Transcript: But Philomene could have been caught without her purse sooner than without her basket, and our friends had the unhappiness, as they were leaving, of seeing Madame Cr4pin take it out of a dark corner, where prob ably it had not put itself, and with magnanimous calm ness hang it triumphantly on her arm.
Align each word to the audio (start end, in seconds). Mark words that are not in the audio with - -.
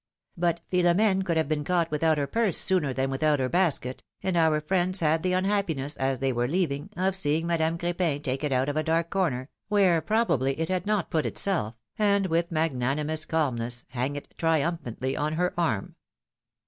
But 0.35 0.61
Philomene 0.71 1.21
could 1.23 1.37
have 1.37 1.47
been 1.47 1.63
caught 1.63 1.91
without 1.91 2.17
her 2.17 2.25
purse 2.25 2.57
sooner 2.57 2.91
than 2.91 3.11
without 3.11 3.39
her 3.39 3.49
basket, 3.49 4.01
and 4.23 4.35
our 4.35 4.59
friends 4.59 4.99
had 4.99 5.21
the 5.21 5.33
unhappiness, 5.33 5.95
as 5.97 6.17
they 6.17 6.33
were 6.33 6.47
leaving, 6.47 6.89
of 6.97 7.15
seeing 7.15 7.45
Madame 7.45 7.77
Cr4pin 7.77 8.23
take 8.23 8.43
it 8.43 8.51
out 8.51 8.67
of 8.67 8.75
a 8.75 8.81
dark 8.81 9.11
corner, 9.11 9.47
where 9.67 10.01
prob 10.01 10.31
ably 10.31 10.59
it 10.59 10.69
had 10.69 10.87
not 10.87 11.11
put 11.11 11.27
itself, 11.27 11.75
and 11.99 12.25
with 12.25 12.51
magnanimous 12.51 13.25
calm 13.25 13.53
ness 13.57 13.83
hang 13.89 14.15
it 14.15 14.33
triumphantly 14.39 15.15
on 15.15 15.33
her 15.33 15.53
arm. 15.55 15.93